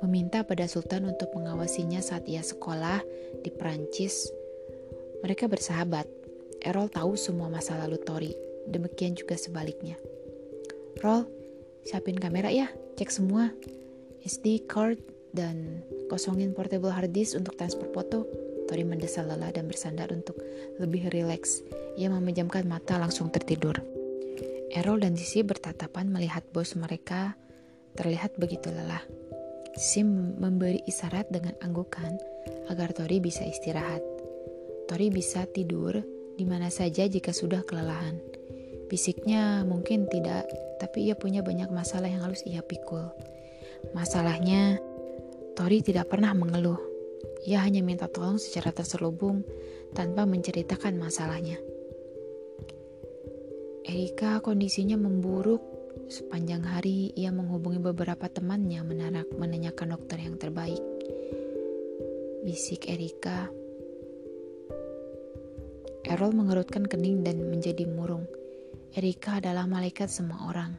Meminta 0.00 0.40
pada 0.48 0.64
Sultan 0.64 1.04
untuk 1.04 1.28
mengawasinya 1.36 2.00
saat 2.00 2.24
ia 2.24 2.40
sekolah 2.40 3.04
di 3.44 3.52
Perancis. 3.52 4.32
Mereka 5.20 5.44
bersahabat. 5.44 6.08
Errol 6.64 6.88
tahu 6.88 7.16
semua 7.16 7.52
masa 7.52 7.76
lalu 7.76 8.00
Tori, 8.00 8.32
demikian 8.68 9.16
juga 9.16 9.36
sebaliknya. 9.36 9.96
Roll, 11.00 11.24
siapin 11.84 12.16
kamera 12.16 12.52
ya, 12.52 12.68
cek 12.96 13.08
semua. 13.12 13.52
SD 14.20 14.68
card 14.68 15.00
dan 15.32 15.80
kosongin 16.12 16.52
portable 16.52 16.92
hard 16.92 17.12
disk 17.16 17.36
untuk 17.36 17.56
transfer 17.56 17.88
foto. 17.92 18.28
Tori 18.68 18.84
mendesal 18.84 19.26
lelah 19.26 19.50
dan 19.50 19.66
bersandar 19.66 20.12
untuk 20.12 20.36
lebih 20.76 21.08
rileks. 21.10 21.64
Ia 21.96 22.12
memejamkan 22.12 22.68
mata 22.68 23.00
langsung 23.00 23.32
tertidur. 23.32 23.80
Errol 24.70 25.02
dan 25.02 25.18
Sisi 25.18 25.42
bertatapan 25.42 26.06
melihat 26.06 26.46
bos 26.54 26.78
mereka 26.78 27.34
terlihat 27.98 28.38
begitu 28.38 28.70
lelah. 28.70 29.02
Sisi 29.74 30.02
memberi 30.04 30.82
isyarat 30.86 31.30
dengan 31.30 31.54
anggukan 31.62 32.18
agar 32.70 32.94
Tori 32.94 33.22
bisa 33.22 33.46
istirahat. 33.46 34.02
Tori 34.90 35.10
bisa 35.10 35.46
tidur 35.46 35.98
di 36.34 36.44
mana 36.48 36.72
saja 36.72 37.06
jika 37.06 37.30
sudah 37.30 37.62
kelelahan. 37.62 38.18
Fisiknya 38.90 39.62
mungkin 39.62 40.10
tidak, 40.10 40.50
tapi 40.82 41.06
ia 41.06 41.14
punya 41.14 41.46
banyak 41.46 41.70
masalah 41.70 42.10
yang 42.10 42.26
harus 42.26 42.42
ia 42.42 42.58
pikul. 42.58 43.06
Masalahnya, 43.94 44.82
Tori 45.54 45.78
tidak 45.84 46.10
pernah 46.10 46.34
mengeluh. 46.34 46.80
Ia 47.46 47.62
hanya 47.62 47.80
minta 47.84 48.10
tolong 48.10 48.36
secara 48.36 48.74
terselubung 48.74 49.46
tanpa 49.94 50.26
menceritakan 50.26 50.98
masalahnya. 50.98 51.56
Erika 53.86 54.44
kondisinya 54.44 55.00
memburuk. 55.00 55.79
Sepanjang 56.10 56.66
hari 56.66 57.14
ia 57.14 57.30
menghubungi 57.30 57.78
beberapa 57.78 58.26
temannya 58.26 58.82
menarak 58.82 59.30
menanyakan 59.38 59.94
dokter 59.94 60.18
yang 60.18 60.42
terbaik. 60.42 60.82
Bisik 62.42 62.90
Erika. 62.90 63.46
Errol 66.02 66.34
mengerutkan 66.34 66.90
kening 66.90 67.22
dan 67.22 67.46
menjadi 67.46 67.86
murung. 67.86 68.26
Erika 68.98 69.38
adalah 69.38 69.70
malaikat 69.70 70.10
semua 70.10 70.50
orang. 70.50 70.74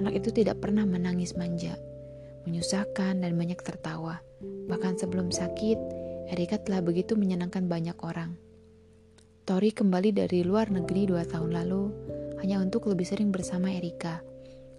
Anak 0.00 0.24
itu 0.24 0.32
tidak 0.32 0.64
pernah 0.64 0.88
menangis 0.88 1.36
manja, 1.36 1.76
menyusahkan 2.48 3.20
dan 3.20 3.36
banyak 3.36 3.60
tertawa. 3.60 4.24
Bahkan 4.40 4.96
sebelum 4.96 5.28
sakit, 5.28 5.76
Erika 6.32 6.56
telah 6.56 6.80
begitu 6.80 7.20
menyenangkan 7.20 7.68
banyak 7.68 8.00
orang. 8.00 8.40
Tori 9.44 9.76
kembali 9.76 10.24
dari 10.24 10.40
luar 10.40 10.72
negeri 10.72 11.04
dua 11.04 11.28
tahun 11.28 11.52
lalu 11.52 11.82
hanya 12.40 12.64
untuk 12.64 12.88
lebih 12.88 13.04
sering 13.04 13.28
bersama 13.28 13.68
Erika. 13.68 14.24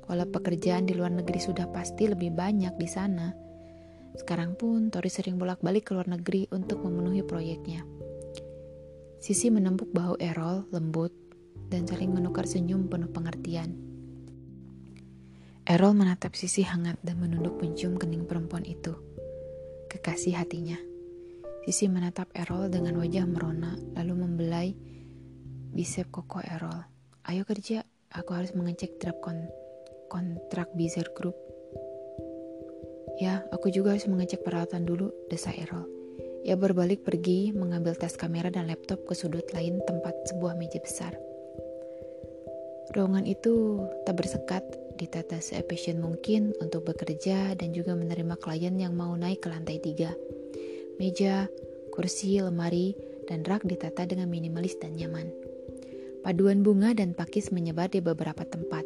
Walau 0.06 0.30
pekerjaan 0.30 0.86
di 0.86 0.94
luar 0.94 1.10
negeri 1.10 1.42
sudah 1.42 1.66
pasti 1.74 2.06
lebih 2.06 2.30
banyak 2.34 2.78
di 2.78 2.86
sana, 2.86 3.34
sekarang 4.16 4.56
pun 4.56 4.88
Tori 4.88 5.12
sering 5.12 5.36
bolak-balik 5.36 5.90
ke 5.90 5.92
luar 5.92 6.08
negeri 6.08 6.48
untuk 6.56 6.80
memenuhi 6.88 7.20
proyeknya. 7.28 7.84
Sisi 9.20 9.52
menempuk 9.52 9.92
bahu 9.92 10.16
Errol 10.24 10.70
lembut 10.72 11.12
dan 11.68 11.84
saling 11.84 12.16
menukar 12.16 12.48
senyum 12.48 12.88
penuh 12.88 13.12
pengertian. 13.12 13.76
Errol 15.66 15.98
menatap 15.98 16.38
Sisi 16.38 16.62
hangat 16.62 17.02
dan 17.02 17.18
menunduk 17.20 17.58
mencium 17.58 17.98
kening 17.98 18.30
perempuan 18.30 18.64
itu. 18.64 18.94
Kekasih 19.90 20.38
hatinya. 20.38 20.78
Sisi 21.66 21.90
menatap 21.90 22.30
Errol 22.38 22.70
dengan 22.70 23.02
wajah 23.02 23.26
merona 23.26 23.74
lalu 23.98 24.14
membelai 24.14 24.70
bisep 25.74 26.08
koko 26.14 26.40
Errol. 26.46 26.86
Ayo 27.26 27.44
kerja, 27.44 27.82
aku 28.14 28.38
harus 28.38 28.54
mengecek 28.54 29.02
draft 29.02 29.26
kontrak 30.12 30.70
Bizer 30.78 31.08
Group. 31.14 31.38
Ya, 33.22 33.48
aku 33.56 33.72
juga 33.72 33.96
harus 33.96 34.06
mengecek 34.12 34.44
peralatan 34.44 34.84
dulu, 34.84 35.14
desa 35.32 35.52
Errol. 35.56 35.88
Ia 36.46 36.54
berbalik 36.54 37.02
pergi, 37.02 37.56
mengambil 37.56 37.98
tas 37.98 38.14
kamera 38.14 38.54
dan 38.54 38.70
laptop 38.70 39.02
ke 39.08 39.18
sudut 39.18 39.48
lain 39.56 39.82
tempat 39.90 40.14
sebuah 40.30 40.54
meja 40.60 40.78
besar. 40.78 41.16
Ruangan 42.94 43.26
itu 43.26 43.82
tak 44.06 44.22
bersekat, 44.22 44.62
ditata 45.02 45.42
se-efisien 45.42 46.00
mungkin 46.00 46.54
untuk 46.62 46.86
bekerja 46.86 47.58
dan 47.58 47.74
juga 47.74 47.98
menerima 47.98 48.38
klien 48.38 48.78
yang 48.78 48.94
mau 48.94 49.18
naik 49.18 49.42
ke 49.42 49.50
lantai 49.50 49.82
tiga. 49.82 50.14
Meja, 51.02 51.50
kursi, 51.92 52.40
lemari, 52.40 52.94
dan 53.26 53.42
rak 53.42 53.66
ditata 53.66 54.06
dengan 54.06 54.30
minimalis 54.30 54.78
dan 54.78 54.94
nyaman. 54.94 55.34
Paduan 56.22 56.62
bunga 56.62 56.94
dan 56.94 57.18
pakis 57.18 57.50
menyebar 57.50 57.90
di 57.90 58.02
beberapa 58.06 58.46
tempat. 58.46 58.86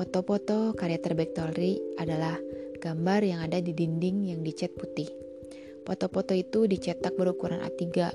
Foto-foto 0.00 0.72
karya 0.72 0.96
terbaik 0.96 1.36
Tori 1.36 1.76
adalah 2.00 2.32
gambar 2.80 3.20
yang 3.20 3.44
ada 3.44 3.60
di 3.60 3.76
dinding 3.76 4.32
yang 4.32 4.40
dicat 4.40 4.72
putih. 4.72 5.12
Foto-foto 5.84 6.32
itu 6.32 6.64
dicetak 6.64 7.20
berukuran 7.20 7.60
A3, 7.60 8.08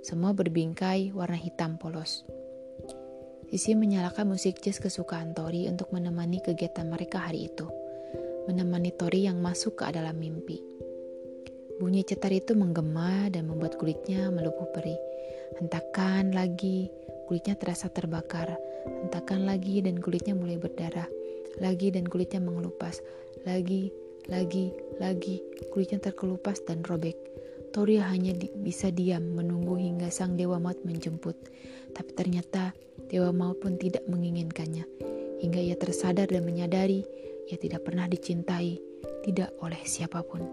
semua 0.00 0.32
berbingkai 0.32 1.12
warna 1.12 1.36
hitam 1.36 1.76
polos. 1.76 2.24
Sisi 3.52 3.76
menyalakan 3.76 4.32
musik 4.32 4.64
jazz 4.64 4.80
kesukaan 4.80 5.36
Tori 5.36 5.68
untuk 5.68 5.92
menemani 5.92 6.40
kegiatan 6.40 6.88
mereka 6.88 7.20
hari 7.20 7.52
itu. 7.52 7.68
Menemani 8.48 8.96
Tori 8.96 9.28
yang 9.28 9.44
masuk 9.44 9.84
ke 9.84 9.92
dalam 9.92 10.16
mimpi. 10.16 10.64
Bunyi 11.76 12.08
cetar 12.08 12.32
itu 12.32 12.56
menggema 12.56 13.28
dan 13.28 13.52
membuat 13.52 13.76
kulitnya 13.76 14.32
melupuh 14.32 14.72
perih. 14.72 14.96
Hentakan 15.60 16.32
lagi, 16.32 16.88
kulitnya 17.28 17.52
terasa 17.52 17.92
terbakar. 17.92 18.56
Hentakan 19.04 19.44
lagi 19.44 19.84
dan 19.84 20.00
kulitnya 20.00 20.32
mulai 20.32 20.56
berdarah. 20.56 21.17
Lagi 21.58 21.94
dan 21.94 22.06
kulitnya 22.06 22.38
mengelupas. 22.42 23.02
Lagi, 23.46 23.90
lagi, 24.30 24.74
lagi, 24.98 25.42
kulitnya 25.74 25.98
terkelupas 25.98 26.62
dan 26.66 26.82
robek. 26.86 27.16
Tori 27.74 28.00
hanya 28.00 28.32
di, 28.32 28.48
bisa 28.54 28.88
diam 28.88 29.36
menunggu 29.36 29.76
hingga 29.76 30.08
sang 30.08 30.34
Dewa 30.38 30.56
Maut 30.56 30.80
menjemput. 30.82 31.36
Tapi 31.92 32.10
ternyata 32.16 32.72
Dewa 33.10 33.34
Maut 33.34 33.60
pun 33.60 33.76
tidak 33.76 34.06
menginginkannya. 34.08 34.88
Hingga 35.38 35.60
ia 35.60 35.76
tersadar 35.78 36.26
dan 36.26 36.42
menyadari 36.42 37.06
ia 37.48 37.56
tidak 37.56 37.88
pernah 37.88 38.04
dicintai, 38.04 38.76
tidak 39.24 39.56
oleh 39.64 39.80
siapa 39.88 40.20
pun. 40.20 40.44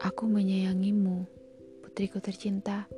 Aku 0.00 0.24
menyayangimu, 0.24 1.28
putriku 1.84 2.18
tercinta, 2.18 2.88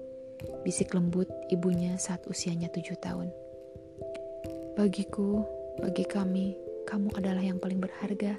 bisik 0.63 0.95
lembut 0.95 1.27
ibunya 1.51 1.99
saat 1.99 2.23
usianya 2.31 2.71
tujuh 2.71 2.95
tahun. 3.03 3.35
Bagiku, 4.79 5.43
bagi 5.81 6.05
kami, 6.07 6.55
kamu 6.87 7.11
adalah 7.17 7.43
yang 7.43 7.59
paling 7.59 7.81
berharga 7.81 8.39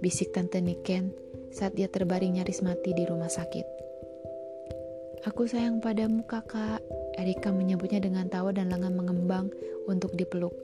bisik 0.00 0.32
Tante 0.32 0.64
Niken 0.64 1.12
saat 1.52 1.76
dia 1.76 1.84
terbaring 1.84 2.40
nyaris 2.40 2.64
mati 2.64 2.96
di 2.96 3.04
rumah 3.04 3.28
sakit. 3.28 3.66
Aku 5.28 5.44
sayang 5.44 5.84
padamu 5.84 6.24
kakak, 6.24 6.80
Erika 7.20 7.52
menyebutnya 7.52 8.00
dengan 8.00 8.32
tawa 8.32 8.56
dan 8.56 8.72
lengan 8.72 8.96
mengembang 8.96 9.52
untuk 9.84 10.16
dipeluk. 10.16 10.56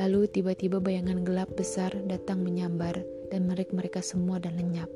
Lalu 0.00 0.24
tiba-tiba 0.32 0.80
bayangan 0.80 1.20
gelap 1.20 1.52
besar 1.52 1.92
datang 2.08 2.40
menyambar 2.40 3.04
dan 3.28 3.44
merik 3.44 3.76
mereka 3.76 4.00
semua 4.00 4.40
dan 4.40 4.56
lenyap. 4.56 4.88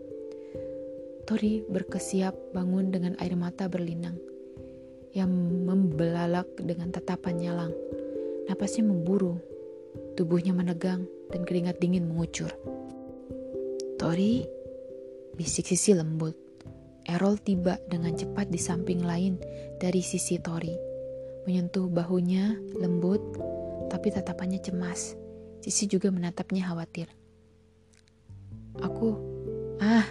Tori 1.28 1.60
berkesiap 1.68 2.56
bangun 2.56 2.88
dengan 2.88 3.12
air 3.20 3.36
mata 3.36 3.68
berlinang 3.68 4.16
yang 5.12 5.28
membelalak 5.68 6.48
dengan 6.56 6.88
tatapan 6.88 7.36
nyalang. 7.36 7.72
Napasnya 8.48 8.88
memburu, 8.88 9.36
tubuhnya 10.16 10.56
menegang 10.56 11.04
dan 11.30 11.44
keringat 11.44 11.76
dingin 11.76 12.08
mengucur. 12.08 12.48
Tori, 14.00 14.42
bisik 15.36 15.68
sisi 15.68 15.92
lembut. 15.92 16.34
Errol 17.06 17.38
tiba 17.38 17.78
dengan 17.86 18.16
cepat 18.18 18.50
di 18.50 18.58
samping 18.58 19.04
lain 19.04 19.38
dari 19.78 20.02
sisi 20.02 20.40
Tori. 20.42 20.74
Menyentuh 21.46 21.86
bahunya 21.86 22.58
lembut, 22.80 23.22
tapi 23.92 24.10
tatapannya 24.10 24.58
cemas. 24.58 25.14
Sisi 25.62 25.86
juga 25.86 26.10
menatapnya 26.10 26.66
khawatir. 26.66 27.06
Aku, 28.82 29.14
ah, 29.78 30.06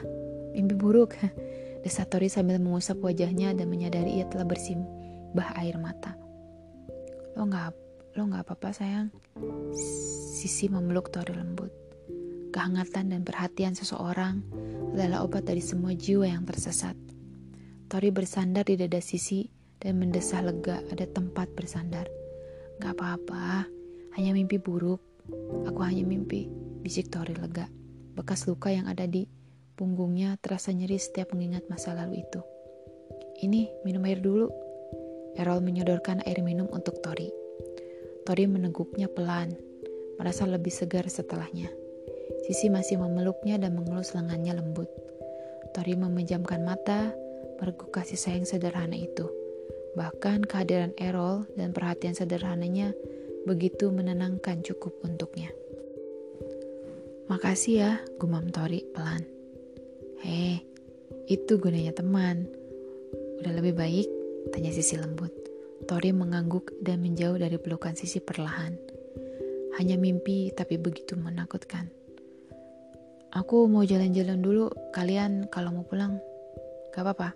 mimpi 0.56 0.78
buruk. 0.78 1.20
Desa 1.84 2.08
Tori 2.08 2.32
sambil 2.32 2.58
mengusap 2.58 2.98
wajahnya 2.98 3.54
dan 3.54 3.70
menyadari 3.70 4.18
ia 4.18 4.26
telah 4.26 4.48
bersimbah 4.48 5.54
air 5.62 5.78
mata. 5.78 6.18
Lo 7.38 7.46
nggak, 7.46 7.76
lo 8.18 8.24
nggak 8.26 8.42
apa-apa 8.42 8.74
sayang. 8.74 9.14
Sisi 9.76 10.72
memeluk 10.72 11.12
Tori 11.12 11.36
lembut. 11.36 11.68
Kehangatan 12.56 13.12
dan 13.12 13.28
perhatian 13.28 13.76
seseorang 13.76 14.40
adalah 14.96 15.28
obat 15.28 15.44
dari 15.44 15.60
semua 15.60 15.92
jiwa 15.92 16.24
yang 16.24 16.48
tersesat. 16.48 16.96
Tori 17.92 18.16
bersandar 18.16 18.64
di 18.64 18.80
dada 18.80 19.04
Sisi 19.04 19.44
dan 19.76 20.00
mendesah 20.00 20.40
lega 20.40 20.80
ada 20.88 21.04
tempat 21.04 21.52
bersandar. 21.52 22.08
Gak 22.80 22.96
apa-apa, 22.96 23.68
hanya 24.16 24.32
mimpi 24.32 24.56
buruk. 24.56 25.04
Aku 25.68 25.84
hanya 25.84 26.08
mimpi, 26.08 26.48
bisik 26.80 27.12
Tori 27.12 27.36
lega. 27.36 27.68
Bekas 28.16 28.48
luka 28.48 28.72
yang 28.72 28.88
ada 28.88 29.04
di 29.04 29.28
punggungnya 29.76 30.40
terasa 30.40 30.72
nyeri 30.72 30.96
setiap 30.96 31.36
mengingat 31.36 31.68
masa 31.68 31.92
lalu 31.92 32.24
itu. 32.24 32.40
Ini, 33.44 33.84
minum 33.84 34.08
air 34.08 34.24
dulu. 34.24 34.48
Errol 35.36 35.60
menyodorkan 35.60 36.24
air 36.24 36.40
minum 36.40 36.72
untuk 36.72 37.04
Tori. 37.04 37.45
Tori 38.26 38.50
meneguknya 38.50 39.06
pelan, 39.06 39.54
merasa 40.18 40.50
lebih 40.50 40.74
segar 40.74 41.06
setelahnya. 41.06 41.70
Sisi 42.50 42.74
masih 42.74 42.98
memeluknya 42.98 43.62
dan 43.62 43.78
mengelus 43.78 44.18
lengannya 44.18 44.58
lembut. 44.58 44.90
Tori 45.78 45.94
memejamkan 45.94 46.66
mata, 46.66 47.14
mereguk 47.62 47.94
kasih 47.94 48.18
sayang 48.18 48.50
sederhana 48.50 48.98
itu. 48.98 49.30
Bahkan 49.94 50.50
kehadiran 50.50 50.98
Errol 50.98 51.46
dan 51.54 51.70
perhatian 51.70 52.18
sederhananya 52.18 52.98
begitu 53.46 53.94
menenangkan 53.94 54.66
cukup 54.66 54.98
untuknya. 55.06 55.54
Makasih 57.30 57.74
ya, 57.78 57.92
gumam 58.18 58.50
Tori 58.50 58.82
pelan. 58.90 59.22
Hei, 60.26 60.66
itu 61.30 61.62
gunanya 61.62 61.94
teman. 61.94 62.50
Udah 63.38 63.54
lebih 63.54 63.78
baik? 63.78 64.10
Tanya 64.50 64.74
Sisi 64.74 64.98
lembut. 64.98 65.45
Tori 65.84 66.16
mengangguk 66.16 66.72
dan 66.80 67.04
menjauh 67.04 67.36
dari 67.36 67.60
pelukan 67.60 68.00
Sisi 68.00 68.24
perlahan. 68.24 68.80
Hanya 69.76 70.00
mimpi 70.00 70.56
tapi 70.56 70.80
begitu 70.80 71.20
menakutkan. 71.20 71.92
Aku 73.36 73.68
mau 73.68 73.84
jalan-jalan 73.84 74.40
dulu, 74.40 74.72
kalian 74.96 75.52
kalau 75.52 75.76
mau 75.76 75.84
pulang, 75.84 76.16
gak 76.96 77.04
apa-apa. 77.04 77.36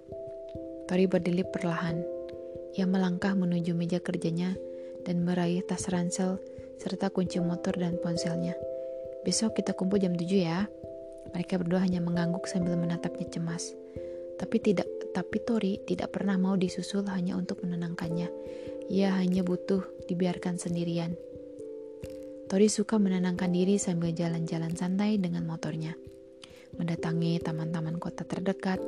Tori 0.88 1.12
berdiri 1.12 1.44
perlahan. 1.44 2.00
Ia 2.80 2.88
melangkah 2.88 3.36
menuju 3.36 3.76
meja 3.76 4.00
kerjanya 4.00 4.56
dan 5.04 5.28
meraih 5.28 5.60
tas 5.68 5.92
ransel 5.92 6.40
serta 6.80 7.12
kunci 7.12 7.44
motor 7.44 7.76
dan 7.76 8.00
ponselnya. 8.00 8.56
Besok 9.28 9.60
kita 9.60 9.76
kumpul 9.76 10.00
jam 10.00 10.16
7 10.16 10.24
ya. 10.32 10.64
Mereka 11.36 11.60
berdua 11.60 11.84
hanya 11.84 12.00
mengangguk 12.00 12.48
sambil 12.48 12.80
menatapnya 12.80 13.28
cemas. 13.28 13.76
Tapi 14.40 14.58
tidak, 14.64 14.88
tapi 15.14 15.42
Tori 15.42 15.82
tidak 15.84 16.14
pernah 16.16 16.38
mau 16.38 16.54
disusul 16.56 17.06
hanya 17.10 17.36
untuk 17.36 17.66
menenangkannya. 17.66 18.30
Ia 18.90 19.18
hanya 19.22 19.46
butuh 19.46 19.86
dibiarkan 20.10 20.58
sendirian. 20.58 21.14
Tori 22.50 22.66
suka 22.66 22.98
menenangkan 22.98 23.54
diri 23.54 23.78
sambil 23.78 24.10
jalan-jalan 24.10 24.74
santai 24.74 25.22
dengan 25.22 25.46
motornya, 25.46 25.94
mendatangi 26.82 27.38
taman-taman 27.46 28.02
kota 28.02 28.26
terdekat, 28.26 28.82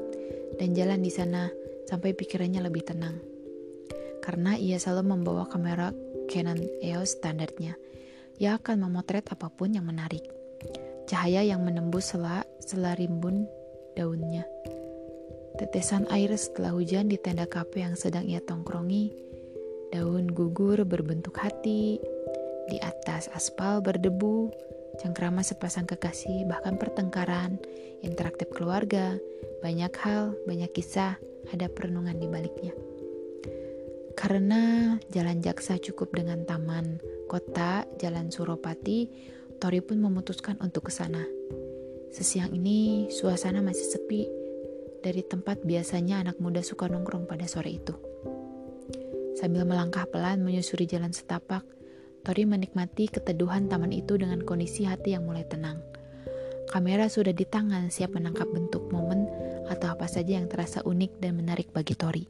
dan 0.58 0.74
jalan 0.74 1.06
di 1.06 1.14
sana 1.14 1.54
sampai 1.86 2.18
pikirannya 2.18 2.66
lebih 2.66 2.82
tenang. 2.90 3.22
Karena 4.26 4.58
ia 4.58 4.82
selalu 4.82 5.14
membawa 5.14 5.46
kamera 5.46 5.94
Canon 6.26 6.58
EOS 6.82 7.22
standarnya, 7.22 7.78
ia 8.42 8.58
akan 8.58 8.90
memotret 8.90 9.30
apa 9.30 9.54
pun 9.54 9.78
yang 9.78 9.86
menarik. 9.86 10.26
Cahaya 11.06 11.46
yang 11.46 11.62
menembus 11.62 12.18
sela, 12.18 12.42
sela 12.66 12.98
rimbun 12.98 13.46
daunnya. 13.94 14.42
Tetesan 15.62 16.10
air 16.10 16.34
setelah 16.34 16.74
hujan 16.74 17.06
di 17.06 17.21
tenda 17.21 17.45
kafe 17.45 17.86
yang 17.86 17.93
sedang 17.93 18.26
ia 18.26 18.41
tongkrongi. 18.41 19.13
Daun 19.93 20.26
gugur 20.34 20.82
berbentuk 20.89 21.38
hati, 21.38 22.02
di 22.65 22.78
atas 22.82 23.30
aspal 23.30 23.78
berdebu, 23.78 24.50
cengkrama 24.97 25.45
sepasang 25.45 25.86
kekasih, 25.86 26.50
bahkan 26.50 26.82
pertengkaran, 26.82 27.62
interaktif 28.02 28.50
keluarga, 28.50 29.21
banyak 29.62 29.93
hal, 30.02 30.34
banyak 30.50 30.74
kisah, 30.74 31.21
ada 31.54 31.69
perenungan 31.69 32.17
di 32.17 32.26
baliknya. 32.26 32.74
Karena 34.17 34.97
jalan 35.13 35.45
jaksa 35.45 35.78
cukup 35.78 36.17
dengan 36.17 36.41
taman, 36.41 36.97
kota, 37.30 37.86
jalan 38.02 38.34
Suropati, 38.34 39.13
Tori 39.62 39.78
pun 39.86 40.02
memutuskan 40.02 40.58
untuk 40.58 40.89
ke 40.89 40.91
sana. 40.97 41.21
Sesiang 42.10 42.50
ini 42.50 43.13
suasana 43.13 43.62
masih 43.62 43.86
sepi 43.93 44.41
dari 45.02 45.26
tempat 45.26 45.66
biasanya 45.66 46.22
anak 46.22 46.38
muda 46.38 46.62
suka 46.62 46.86
nongkrong 46.88 47.26
pada 47.26 47.50
sore 47.50 47.76
itu. 47.76 47.94
Sambil 49.36 49.66
melangkah 49.66 50.06
pelan 50.06 50.46
menyusuri 50.46 50.86
jalan 50.86 51.12
setapak, 51.12 51.66
Tori 52.22 52.46
menikmati 52.46 53.10
keteduhan 53.10 53.66
taman 53.66 53.90
itu 53.90 54.14
dengan 54.14 54.46
kondisi 54.46 54.86
hati 54.86 55.18
yang 55.18 55.26
mulai 55.26 55.42
tenang. 55.42 55.82
Kamera 56.70 57.10
sudah 57.10 57.34
di 57.34 57.50
tangan 57.50 57.90
siap 57.90 58.14
menangkap 58.14 58.46
bentuk 58.54 58.94
momen 58.94 59.26
atau 59.66 59.98
apa 59.98 60.06
saja 60.06 60.38
yang 60.38 60.46
terasa 60.46 60.86
unik 60.86 61.18
dan 61.18 61.42
menarik 61.42 61.74
bagi 61.74 61.98
Tori. 61.98 62.30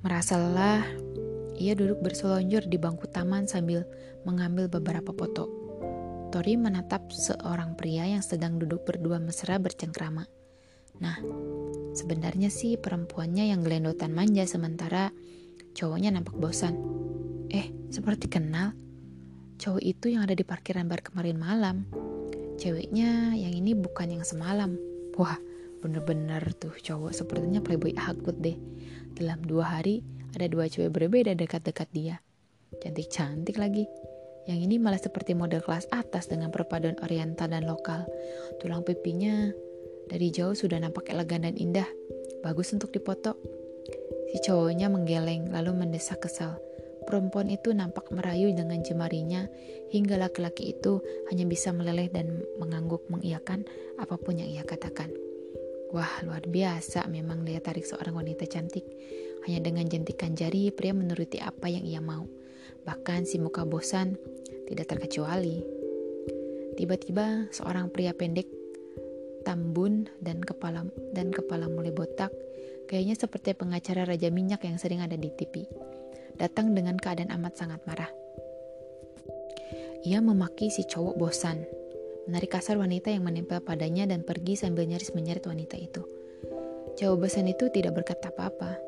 Merasa 0.00 0.40
lelah, 0.40 0.82
ia 1.60 1.76
duduk 1.76 2.00
berselonjor 2.00 2.66
di 2.66 2.80
bangku 2.80 3.04
taman 3.12 3.44
sambil 3.44 3.84
mengambil 4.24 4.66
beberapa 4.72 5.12
foto. 5.12 5.46
Tori 6.32 6.56
menatap 6.56 7.12
seorang 7.12 7.76
pria 7.76 8.08
yang 8.08 8.24
sedang 8.24 8.56
duduk 8.56 8.88
berdua 8.88 9.20
mesra 9.20 9.60
bercengkrama. 9.60 10.24
Nah, 11.02 11.18
sebenarnya 11.98 12.48
sih 12.48 12.78
perempuannya 12.78 13.50
yang 13.50 13.66
gelendotan 13.66 14.14
manja 14.14 14.46
sementara 14.46 15.10
cowoknya 15.74 16.14
nampak 16.14 16.38
bosan. 16.38 16.78
Eh, 17.50 17.74
seperti 17.90 18.30
kenal. 18.30 18.72
Cowok 19.58 19.82
itu 19.82 20.14
yang 20.14 20.24
ada 20.24 20.38
di 20.38 20.46
parkiran 20.46 20.86
bar 20.86 21.02
kemarin 21.02 21.38
malam. 21.38 21.76
Ceweknya 22.56 23.34
yang 23.34 23.52
ini 23.52 23.74
bukan 23.74 24.14
yang 24.18 24.24
semalam. 24.24 24.78
Wah, 25.18 25.36
bener-bener 25.82 26.42
tuh 26.56 26.72
cowok 26.78 27.10
sepertinya 27.10 27.58
playboy 27.58 27.92
akut 27.98 28.38
deh. 28.38 28.56
Dalam 29.12 29.42
dua 29.42 29.78
hari 29.78 30.00
ada 30.32 30.48
dua 30.48 30.70
cewek 30.70 30.94
berbeda 30.94 31.36
dekat-dekat 31.36 31.88
dia. 31.92 32.16
Cantik-cantik 32.80 33.60
lagi. 33.60 33.84
Yang 34.42 34.58
ini 34.66 34.76
malah 34.82 34.98
seperti 34.98 35.38
model 35.38 35.62
kelas 35.62 35.86
atas 35.94 36.26
dengan 36.26 36.50
perpaduan 36.50 36.98
oriental 37.04 37.46
dan 37.46 37.62
lokal. 37.62 38.08
Tulang 38.58 38.82
pipinya 38.82 39.52
dari 40.08 40.32
jauh 40.32 40.56
sudah 40.56 40.80
nampak 40.80 41.10
elegan 41.10 41.46
dan 41.46 41.54
indah. 41.58 41.86
Bagus 42.42 42.74
untuk 42.74 42.90
dipoto. 42.90 43.38
Si 44.32 44.40
cowoknya 44.42 44.88
menggeleng 44.88 45.52
lalu 45.52 45.76
mendesak 45.76 46.24
kesal. 46.24 46.56
Perempuan 47.02 47.50
itu 47.50 47.74
nampak 47.74 48.08
merayu 48.14 48.54
dengan 48.54 48.80
jemarinya 48.80 49.50
hingga 49.90 50.16
laki-laki 50.16 50.72
itu 50.72 51.02
hanya 51.28 51.44
bisa 51.44 51.74
meleleh 51.74 52.06
dan 52.08 52.46
mengangguk 52.62 53.02
mengiyakan 53.10 53.66
apa 53.98 54.14
pun 54.16 54.38
yang 54.38 54.48
ia 54.48 54.62
katakan. 54.62 55.10
Wah, 55.92 56.24
luar 56.24 56.48
biasa 56.48 57.04
memang 57.12 57.44
daya 57.44 57.60
tarik 57.60 57.84
seorang 57.84 58.16
wanita 58.16 58.48
cantik. 58.48 58.86
Hanya 59.44 59.60
dengan 59.60 59.84
jentikan 59.90 60.32
jari, 60.32 60.72
pria 60.72 60.96
menuruti 60.96 61.36
apa 61.36 61.68
yang 61.68 61.84
ia 61.84 62.00
mau. 62.00 62.24
Bahkan 62.88 63.28
si 63.28 63.36
muka 63.36 63.68
bosan 63.68 64.16
tidak 64.70 64.88
terkecuali. 64.88 65.60
Tiba-tiba 66.80 67.52
seorang 67.52 67.92
pria 67.92 68.16
pendek, 68.16 68.48
tambun 69.42 70.08
dan 70.22 70.40
kepala 70.40 70.86
dan 71.12 71.30
kepala 71.34 71.66
mulai 71.66 71.90
botak, 71.90 72.32
kayaknya 72.86 73.14
seperti 73.18 73.54
pengacara 73.54 74.06
raja 74.08 74.30
minyak 74.30 74.64
yang 74.64 74.78
sering 74.80 75.02
ada 75.02 75.14
di 75.18 75.30
TV 75.34 75.66
datang 76.36 76.72
dengan 76.72 76.96
keadaan 76.96 77.32
amat 77.40 77.54
sangat 77.54 77.80
marah. 77.84 78.10
Ia 80.02 80.18
memaki 80.18 80.66
si 80.72 80.82
cowok 80.82 81.14
bosan, 81.14 81.62
menarik 82.26 82.58
kasar 82.58 82.74
wanita 82.74 83.14
yang 83.14 83.22
menempel 83.22 83.62
padanya 83.62 84.08
dan 84.10 84.26
pergi 84.26 84.58
sambil 84.58 84.88
nyaris 84.90 85.14
menyeret 85.14 85.46
wanita 85.46 85.78
itu. 85.78 86.02
Cowok 86.98 87.16
bosan 87.22 87.46
itu 87.46 87.70
tidak 87.70 88.02
berkata 88.02 88.34
apa-apa. 88.34 88.78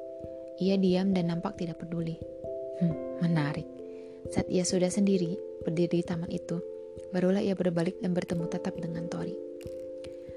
Ia 0.59 0.79
diam 0.79 1.15
dan 1.15 1.31
nampak 1.31 1.59
tidak 1.59 1.83
peduli. 1.83 2.19
Hmm, 2.83 3.23
menarik. 3.23 3.67
Saat 4.35 4.51
ia 4.51 4.67
sudah 4.67 4.91
sendiri, 4.91 5.39
berdiri 5.63 6.03
di 6.03 6.07
taman 6.07 6.31
itu, 6.31 6.59
barulah 7.15 7.43
ia 7.43 7.55
berbalik 7.55 8.03
dan 8.03 8.11
bertemu 8.11 8.51
tatap 8.51 8.75
dengan 8.79 9.07
Tori. 9.07 9.44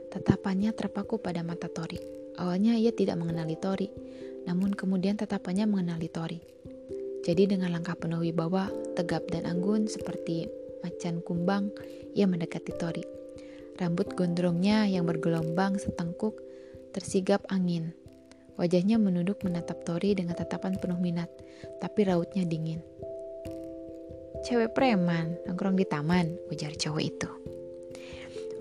Tatapannya 0.07 0.71
terpaku 0.71 1.19
pada 1.19 1.43
mata 1.43 1.67
Tori. 1.67 1.99
Awalnya 2.37 2.77
ia 2.77 2.93
tidak 2.95 3.19
mengenali 3.19 3.57
Tori, 3.59 3.89
namun 4.47 4.71
kemudian 4.71 5.19
tatapannya 5.19 5.67
mengenali 5.67 6.07
Tori. 6.07 6.39
Jadi 7.27 7.43
dengan 7.43 7.75
langkah 7.75 7.97
penuh 7.99 8.23
wibawa, 8.23 8.71
tegap 8.95 9.27
dan 9.27 9.43
anggun 9.43 9.89
seperti 9.91 10.47
macan 10.79 11.19
kumbang, 11.19 11.67
ia 12.15 12.23
mendekati 12.23 12.71
Tori. 12.79 13.03
Rambut 13.75 14.15
gondrongnya 14.15 14.87
yang 14.87 15.03
bergelombang 15.03 15.75
setengkuk 15.75 16.39
tersigap 16.95 17.43
angin. 17.51 17.91
Wajahnya 18.57 18.97
menunduk 18.97 19.43
menatap 19.45 19.85
Tori 19.85 20.17
dengan 20.17 20.33
tatapan 20.33 20.79
penuh 20.81 20.97
minat, 20.97 21.29
tapi 21.77 22.07
rautnya 22.07 22.41
dingin. 22.47 22.81
Cewek 24.47 24.73
preman, 24.73 25.35
nongkrong 25.45 25.77
di 25.77 25.85
taman, 25.85 26.33
ujar 26.49 26.73
cowok 26.73 27.03
itu. 27.03 27.29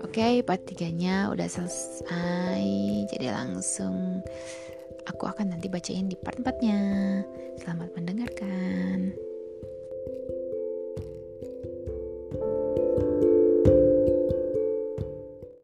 Oke, 0.05 0.45
part 0.45 0.61
tiganya 0.67 1.33
udah 1.33 1.49
selesai, 1.49 2.65
jadi 3.09 3.33
langsung 3.33 4.21
aku 5.09 5.25
akan 5.25 5.57
nanti 5.57 5.65
bacain 5.71 6.05
di 6.05 6.17
part 6.19 6.37
4-nya. 6.37 6.81
Selamat 7.57 7.89
mendengarkan. 7.97 9.17